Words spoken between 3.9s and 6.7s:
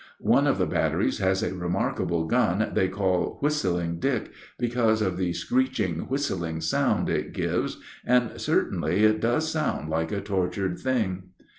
Dick," because of the screeching, whistling